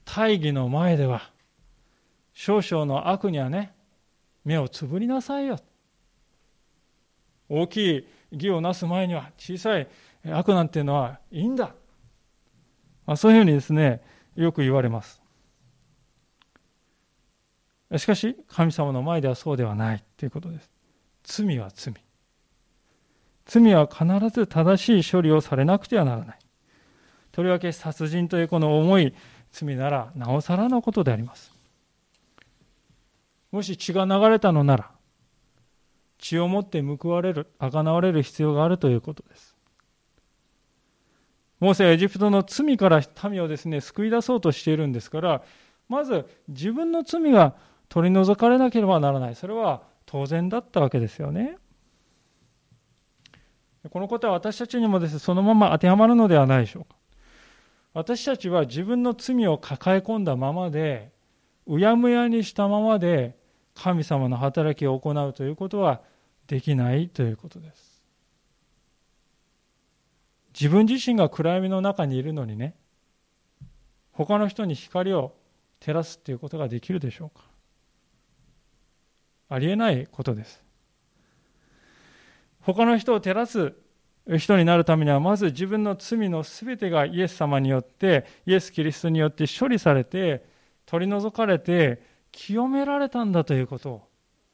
[0.07, 1.31] 大義の前では、
[2.33, 3.75] 少々の悪にはね、
[4.47, 5.59] 目をつぶりなさいよ。
[7.51, 9.89] 大きい義をなす前には小さい
[10.25, 11.75] 悪なんていうのはいいんだ。
[13.07, 14.03] まあ、そういうふうにですね、
[14.37, 15.21] よく言われます。
[17.97, 20.71] しかし、神様の前ではそうではないということです。
[21.25, 21.95] 罪は罪。
[23.47, 26.39] 罪は必ず正しい処理をされなくてはならない。
[27.33, 29.15] とりわけ殺人というこの重い
[29.51, 31.53] 罪なら、なおさらのことであります。
[33.51, 34.91] もし血が流れたのなら、
[36.21, 39.57] 血をもって報われる、贖われる必要があるということです。
[41.59, 45.43] モーセはエジプトの罪から民をですね、救い出そうとしているんですから、
[45.89, 47.55] まず自分の罪が
[47.89, 49.35] 取り除かれなければならない。
[49.35, 51.57] それは当然だったわけですよね。
[53.91, 56.97] このことは私たちにもですね、そのまま当てはまるのではないでしょうか。
[57.93, 61.11] 私たちは自分の罪を抱え込んだままで、
[61.67, 63.37] うやむやにしたままで
[63.75, 66.01] 神様の働きを行うということは
[66.51, 68.03] できないということです。
[70.53, 72.75] 自分自身が暗闇の中にいるのにね、
[74.11, 75.33] 他の人に光を
[75.79, 77.45] 照らすということができるでしょうか。
[79.49, 80.61] ありえないことです。
[82.63, 83.73] 他の人を照らす
[84.37, 90.45] 人になるためには、まず自分の罪のすべてがイエス様によって、イエス・キリストによって処理されて、
[90.85, 94.09] 取り除かれて、清められたんだということを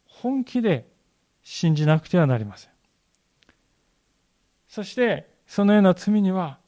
[0.04, 0.94] 本気で
[1.48, 2.70] 信じなくてはなりません。
[4.66, 6.59] そして、そのような罪には、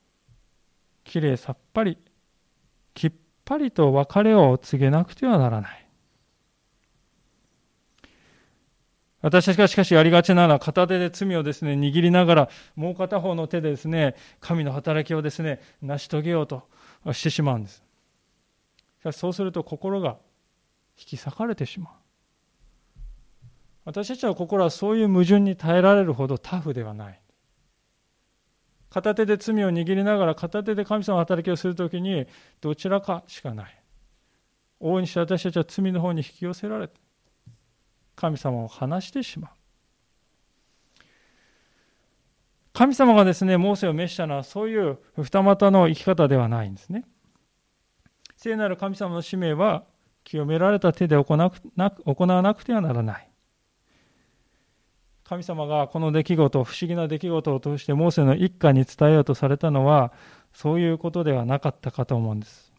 [1.03, 1.99] きれいさっぱり、
[2.95, 3.13] きっ
[3.45, 5.89] ぱりと別れを告げなくてはならない。
[9.21, 16.69] 私たちがしかしやりがちなのは片手で罪をですね、握りながら、もう片方の手でですね、神の働きをですね、成し遂げようと
[17.11, 17.83] してしまうんです。
[19.11, 20.19] そうすると心が
[20.97, 22.08] 引き裂かれてしまう。
[23.89, 27.23] 私たちは心はそういう矛盾に耐えられるほどタフではない。
[28.91, 32.27] 片手で罪を握りながら片手で神様の働きをするときに
[32.61, 33.83] どちらかしかない。
[34.79, 37.01] 大いにして私たちは罪の方に引き寄せられて
[38.15, 39.51] 神様を離してしまう。
[42.75, 47.07] 神様がですね、モーセを召したのはそういう二股の生き方ではないんですね。
[48.37, 49.85] 聖なる神様の使命は
[50.25, 51.51] 清められた手で行わ
[52.43, 53.28] なくてはならない。
[55.29, 60.11] 神様がこの出来事、不思議な出来事を通してモーセの一家に伝えようとされたのは、
[60.55, 62.73] そういうことではなかったかと思うんです。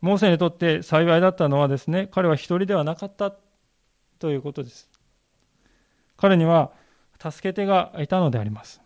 [0.00, 3.34] モーセにとって幸いだったのはですね、彼は一人ではなかった
[4.18, 4.88] ということです。
[6.16, 6.72] 彼には
[7.20, 8.80] 助け手がいたのであります。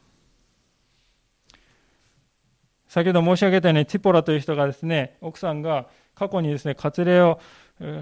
[2.89, 7.39] 先ほど申し上げたように、ティポラという人がですね、奥さんが過去にですね、割礼を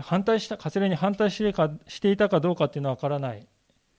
[0.02, 3.46] 反対した、割礼に反対してかしていたかどうかっていうのは分からない。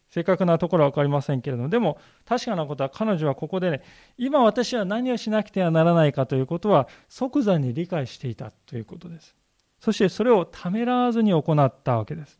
[0.10, 3.84] 正確なところは分かりませんけれども、でも確かなことは彼女はここでね、
[4.18, 9.36] 今私は何をしなくてはならないかということは即座に理解していたということです。
[9.80, 12.40] そしてそれをためらわずに行ったわけです。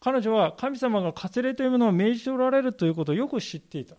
[0.00, 3.96] 彼女は神様が割礼というものを命じておられるということをよく知っていた。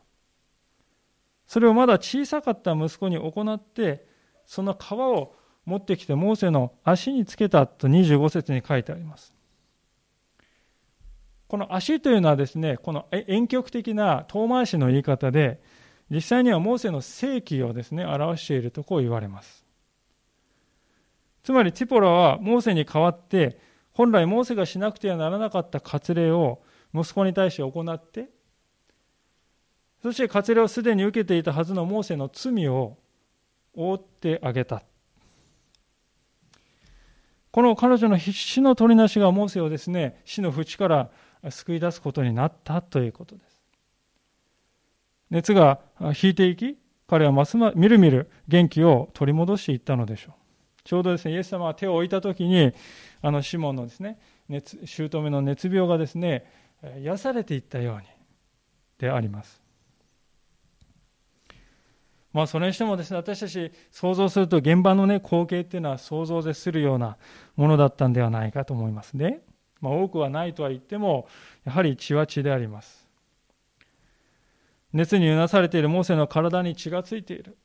[1.46, 4.08] それをまだ小さかった息子に行って、
[4.46, 9.34] その皮を持ってきてモーセの足につけたと25節に書いてあります。
[11.48, 15.62] この足というのはですね、この遠曲的な遠回しの言い方で、
[16.10, 19.66] 実際にはモーセの正規をですね、表しているとこう言われます。
[21.44, 23.60] つまり、ティポラはモーセに代わって、
[23.92, 26.62] 本来モーセがしなくてはならなかった割礼を
[26.94, 28.30] 息子に対して行って、
[30.02, 32.98] そして割礼をすでに受けていたはずのモーセの罪を
[33.74, 34.84] 覆ってあげた。
[37.52, 41.10] この彼女の必死の取りなしがモーセをですね、死の淵から
[41.50, 43.60] 救い出すことになったということです。
[45.30, 45.80] 熱が
[46.22, 50.34] 引いていき、彼はますまみるみる元気を取り戻していったのでしょう。
[50.84, 52.72] ちょうどですね、イエス様が手を置いたときに、
[53.22, 56.46] あのシモンのですね、熱姑の熱病がですね、
[57.00, 58.04] 癒されていったように
[58.98, 59.61] であります。
[62.34, 67.18] まあ、それにしてもですね、私たち想像すると現場のね、光景っていうのは想像でするような
[67.56, 69.42] ものだったんではないかと思いますね。
[69.82, 71.28] まあ、多くはないとは言っても、
[71.66, 73.10] やはり血は血であります。
[74.94, 77.58] 熱にうなされているモーセの体に血がついている。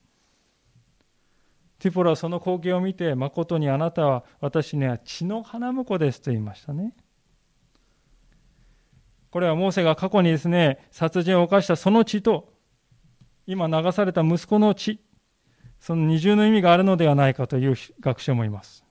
[1.78, 6.94] ティポラはその光景を見て、誠にあなたは私には血の花婿ですと言いましたね。
[9.30, 12.55] これはモーセが過去にですね、殺人を犯したその血と、
[13.46, 15.00] 今流された息子の血、
[15.78, 18.84] その二重の意味があるのではないかという学者もいます。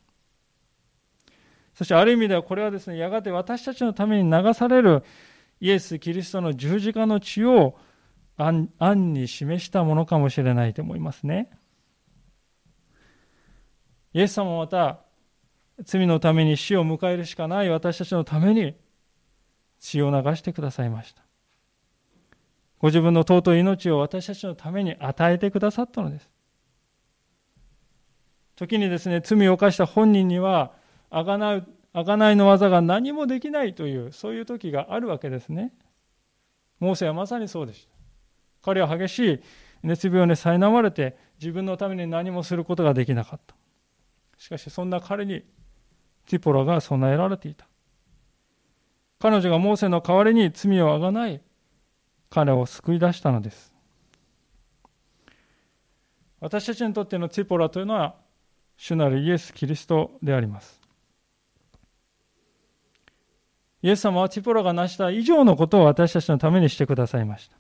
[1.73, 5.03] そしてある意味ではこれはですね、やがて私たちのために流される
[5.59, 7.77] イエス・キリストの十字架の血を
[8.37, 11.49] 暗に示したものかもしれないと思いますね。
[14.13, 15.01] イエス様はまた
[15.83, 18.75] 罪のために死を迎えるしかない私たちのために
[19.79, 21.24] 血を流してくださいました。
[22.79, 26.29] ご自分の尊い命を私たちのために与えてくださったのです。
[28.55, 30.73] 時にですね、罪を犯した本人には、
[31.09, 35.73] あがない、あがないの技が何もできないという、そういう時があるわけですね。
[36.79, 37.95] モーセはまさにそうでした。
[38.61, 39.39] 彼は激しい
[39.83, 43.55] 熱病に苛まれて、自分のために何もすることができなかった。
[44.37, 45.43] しかし、そんな彼に、
[46.25, 47.67] ティポラが備えられていた。
[49.19, 51.41] 彼女がモーセの代わりに罪をあがない、
[52.29, 53.73] 彼を救い出したのです。
[56.39, 58.15] 私たちにとってのティポラというのは、
[58.77, 60.81] 主なるイエス・キリストであります。
[63.81, 67.57] イエス様はティポラが成した以上のことを私たちのためにしてくださいました。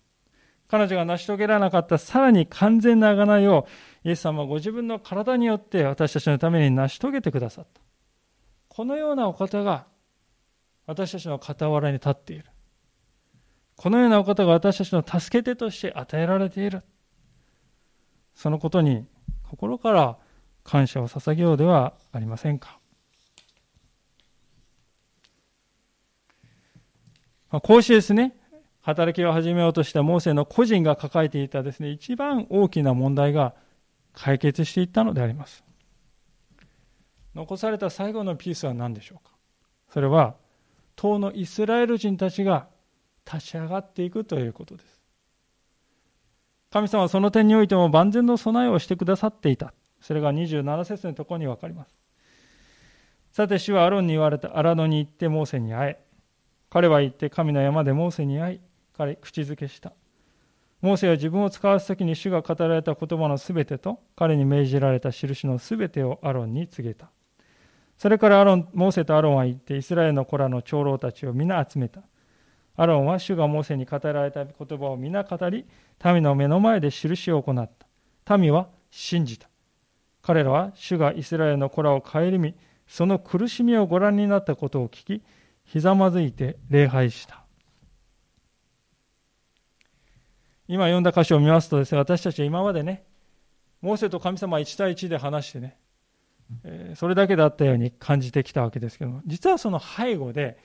[0.67, 3.67] 彼女が成し遂げられなかったさらに完全な贖いを
[4.03, 7.81] イエス様はご自分の体によって私たちのために成し遂げてくださった。
[8.69, 9.85] このようなお方が
[10.87, 12.45] 私たちの傍らに立っている。
[13.75, 16.83] このようなお方が私たちの助け手として与えられている。
[18.33, 19.05] そのことに
[19.43, 20.17] 心から
[20.63, 22.79] 感謝を捧げようではありませんか。
[27.51, 28.35] こうしてですね、
[28.81, 33.55] 働きを始めようとしたモーセの個人が抱えていたですね、一番大きな問題が
[34.13, 35.63] 解決していったのであります。
[37.33, 39.33] 残された最後のピースは何でしょうか
[39.89, 40.35] それは、
[40.95, 42.67] 当のイスラエル人たちが
[43.31, 45.01] 立ち上がっていくということです。
[46.71, 49.73] 神様はその点においても万全の備えをしてくださっていた。
[50.01, 51.95] それが27節のところに分かります。
[53.31, 56.05] さて、主はアロンに言われた荒野に行ってモーセに会え。
[56.69, 58.59] 彼は行って神の山でモーセに会い、
[58.95, 59.93] 彼、口づけした。
[60.81, 67.09] モーセは自分を使わすときに主が語られた言葉のすべてと、彼に命じられた印のすべてをアロンに告げた。
[67.97, 72.01] それからアロン、モーセとアロンは行って、イスラエルの子らの長老たちを皆集めた。
[72.77, 75.65] アロンは主がモーセに語られた言葉を皆語り、
[76.03, 77.71] 民の目の前で印を行っ
[78.25, 78.37] た。
[78.37, 79.49] 民は信じた。
[80.21, 82.55] 彼らは主がイスラエルの子らを顧み、
[82.87, 85.23] その苦しみをご覧になったことを聞き、
[85.63, 87.43] ひざまずいて礼拝した。
[90.67, 93.05] 今読んだ箇所を見ますとですね、私たちは今までね、
[93.81, 95.77] モーセと神様は1対1で話してね、
[96.63, 100.57] えー、それだけだったように感じてきたわけですけども、実はその背後で、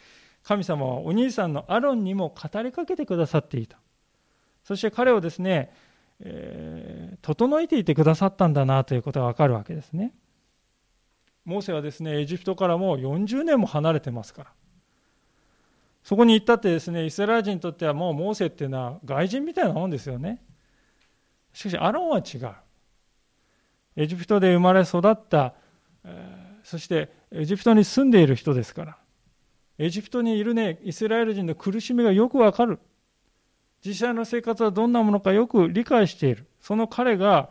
[0.42, 3.78] 神様はお兄さんのアロンにも語りかけてくださっていた。
[4.64, 5.72] そして彼をですね、
[6.20, 10.12] えー、整えていてくださったんだなということがわかるわけですね。
[11.44, 14.52] モーセはですね、エジプトからもう40年も離れてますから。
[16.04, 20.42] そこに行ったってですね、イスラエル人にとってはもうモーセっていうのは外人みたいなもんですよね。
[21.52, 22.54] しかし、アロンは違う。
[23.96, 25.54] エジプトで生まれ育った、
[26.04, 28.99] えー、そしてエジプトに住んでいる人ですから。
[29.80, 32.78] エジプトにいるね、イスラエル人の苦しみがよくわかる。
[33.82, 36.46] 実際の生活はどんなものかよく理解している。
[36.60, 37.48] その彼が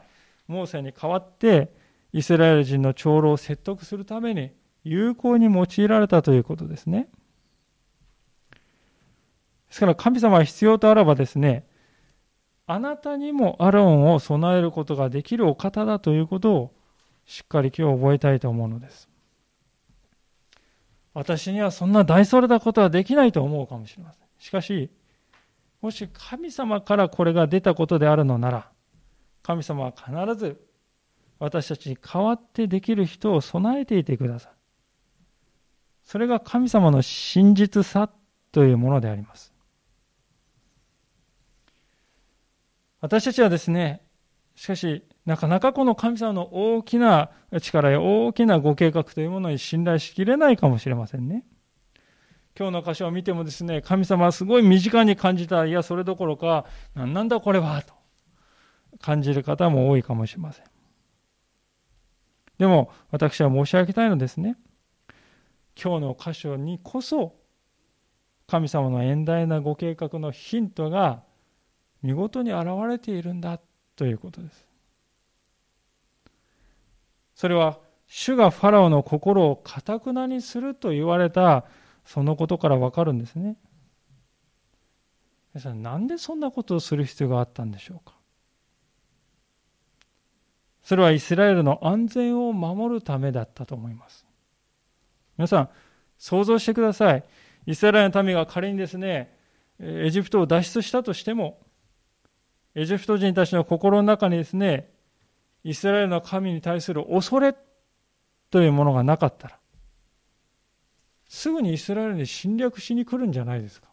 [0.48, 1.74] モーセに代わって
[2.14, 4.52] イスラエル人の長老を説得するために
[4.84, 7.10] 有効に用いられたということですね。
[9.70, 11.66] ですから神様は必要とあらばですね、
[12.68, 16.76] あなたにもアロンを備えることができるお方だということを
[17.26, 19.09] しっかり今日覚えたいと思うのです。
[21.14, 24.28] 私にはそんな大それたことはできないと思うかもしれません。
[24.40, 24.90] しかし、
[25.82, 28.70] もし神様からこれが出たことであるのなら、
[29.42, 30.62] 神様は必ず
[31.40, 34.52] 私たちに代わってできる人を備えていてください。
[36.04, 38.10] それが神様の真実さ
[38.52, 39.54] というものであります。
[43.02, 44.02] 私たちはですね、
[44.56, 47.30] しかし、なかなかこの神様の大きな
[47.62, 51.46] 力や大きなご計画というものに信頼しきれないかもしれませんね。
[52.58, 56.66] 今日の箇所を見てもですね、神様はすごい身近に感じた、いや、それどころか、
[56.96, 57.94] 何なんだこれは、と
[59.02, 60.66] 感じる方も多いかもしれません。
[62.58, 64.58] でも、私は申し上げたいのですね。
[65.80, 67.36] 今日の箇所にこそ、
[68.48, 71.22] 神様の遠大なご計画のヒントが
[72.02, 73.60] 見事に現れているんだ
[73.96, 74.69] ということです。
[77.40, 81.64] それは主がファラオの心をかたくなにすると言われた
[82.04, 83.56] そのことからわかるんですね。
[85.54, 88.18] 皆さん、なんでそんなことをする必要があったんでしょうか？
[90.84, 94.26] それはイスラエルの安全を守るためだったと思います。
[95.38, 95.70] 皆さん、
[96.18, 97.24] 想像してください。
[97.66, 99.34] イスラエルの民が仮にですね、
[99.80, 101.62] エジプトを脱出したとしても、
[102.76, 104.92] エジプト人たちの心の中にですね、
[105.64, 107.56] イスラエルの神に対する恐れ
[108.50, 109.60] というものがなかったら、
[111.28, 113.88] すぐにイスラエルに侵略しに来るんじゃないですか。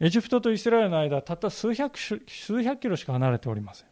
[0.00, 2.18] エジプトとイスラエルの間、たった数百数
[2.62, 3.88] 百キロしか離れておりません。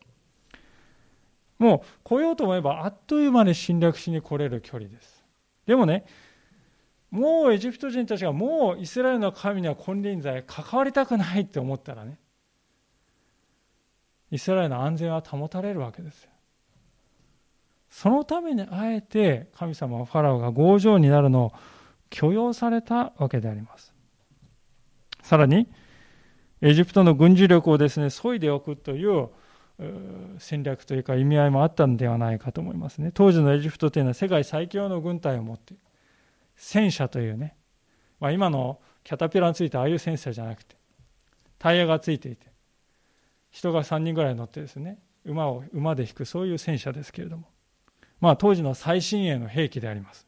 [1.58, 5.24] もう来ようと思えばあっという間に侵略しに来れる距離です。
[5.66, 6.04] でもね、
[7.10, 12.18] もうエジプト人たちがもうイスラエルの神には金輪際関わりたくないって思ったらね、
[14.30, 16.30] イスラエルの安全は保たれるわけですよ。
[17.88, 21.52] そのためにあえて神様はファラオが強情になるのを
[22.10, 23.94] 許容されたわけであります。
[25.22, 25.68] さらに、
[26.60, 29.28] エジプトの軍事力をですね、削いでおくという
[30.38, 33.10] 戦略というか意味合いもあったのではないかと思いますね。
[33.12, 35.82] 当時のエジプトというのは世界最強の軍隊を持っている。
[36.56, 37.56] 戦車というね、
[38.18, 40.76] まあ、今のキャタピラについてああいう戦車じゃなくて、
[41.58, 42.46] タイヤがついていて、
[43.56, 47.48] 人が3人ぐらい乗ってですね馬を馬で引くそういう戦車ですけれども
[48.20, 50.26] まあ当時の最新鋭の兵器であります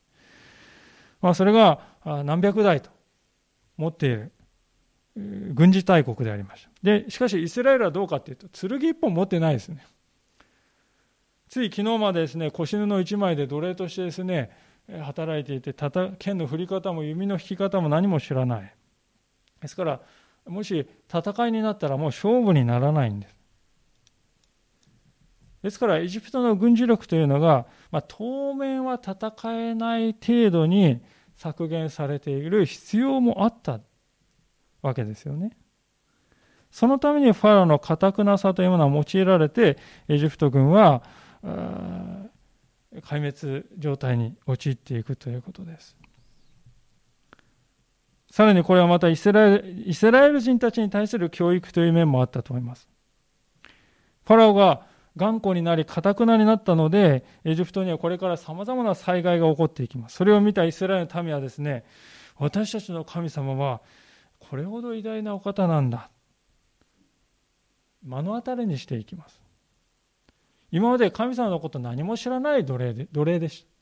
[1.21, 2.91] まあ、それが何百台と
[3.77, 4.33] 持っている
[5.17, 6.71] 軍事大国でありました。
[6.83, 9.85] で、しかしイスラエルはどうかっていうと、剣一本持ってないですね。
[11.49, 14.51] つい昨日までですね、腰布一枚で奴隷としてですね、
[15.03, 15.75] 働いていて、
[16.19, 18.75] 剣の振り方も弓の引き方も何も知らない。
[19.61, 20.01] ですから、
[20.49, 23.39] もし戦いになったらもう勝負にならないんです。
[25.63, 31.01] ですから、エジプトの軍事力というのが、まあ、当面は戦えない程度に
[31.37, 33.81] 削減されている必要もあった
[34.83, 35.57] わけですよね。
[36.71, 39.79] そのためにファラオの堅くなさというものは用いられて、
[40.09, 41.03] エジプト軍は
[41.43, 45.97] 壊滅状態に陥っていくということです。
[48.39, 52.89] さらにこれはまたイスラエルイスラエル人たちに対する教育という面もあったと思います。
[54.25, 54.87] ファラオが
[55.17, 60.15] 頑固になり、かたくなになったので、エジプトにはこれからさまざまな災害が起こっていきます。
[60.15, 61.85] それを見たイスラエルの民はですね、
[62.37, 63.81] 私たちの神様は
[64.39, 66.09] これほど偉大なお方なんだ。
[68.05, 69.41] 目の当たりにしていきます。
[70.71, 73.78] 今まで神様のこと何も知らない奴隷で奴隷でした。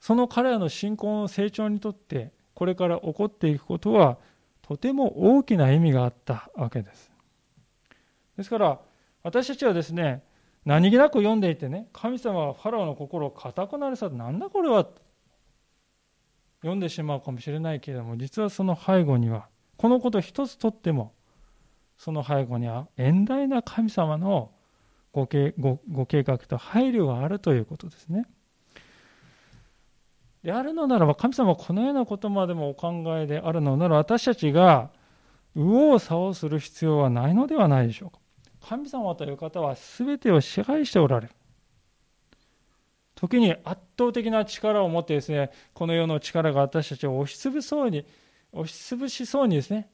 [0.00, 4.18] その彼らの信仰の成長にとってこれから起こっていくことは
[4.62, 7.10] とても大きな意味があったわけです。
[8.36, 8.80] ですから
[9.22, 10.22] 私たちはですね
[10.64, 14.86] 何気なく読んでいてね神様はファラオの心を固くなりさなんだこれは
[16.60, 21.14] 読んでしまうかもしれないけれども実はその背後にはこのこと一つとっても
[21.96, 24.52] その背後には遠大な神様の
[25.12, 28.26] ご計画と配慮があるということですね。
[30.42, 34.90] であるのならば神様はこのようなことまでもお考えであるのなら私たちが
[35.54, 38.18] 右往左往する必要はないのではないでしょうか。
[38.68, 41.32] 神様という方は全てを支配しておられる。
[43.14, 48.06] 時に圧倒的な力を持ってですね、この世の力が私たちを押しつぶそうに、
[48.52, 49.90] 押しつぶしそうにですね、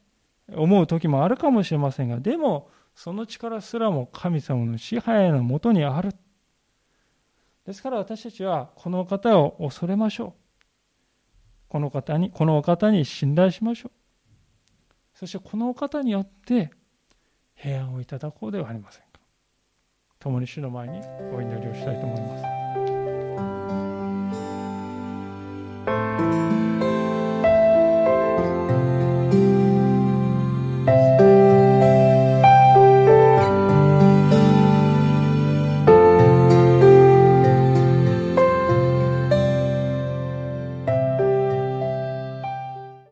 [0.54, 6.10] 思う時もあるかもしれませんが、でも、その力すらも神様の支配のもとにある。
[7.66, 10.32] ですから私たちはこの方を恐れましょう。
[11.68, 13.92] この方に、このお方に信頼しましょう。
[15.14, 16.70] そしてこのお方によって
[17.54, 19.20] 平安をいただこうではありませんか。
[20.20, 21.00] 共に主の前に
[21.34, 22.55] お祈りをしたいと思います。